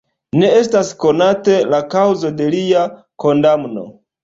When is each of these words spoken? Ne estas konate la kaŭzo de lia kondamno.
Ne 0.43 0.47
estas 0.61 0.89
konate 1.03 1.59
la 1.75 1.83
kaŭzo 1.93 2.33
de 2.41 2.49
lia 2.57 2.83
kondamno. 3.27 3.89